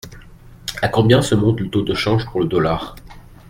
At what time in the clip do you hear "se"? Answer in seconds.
1.21-1.35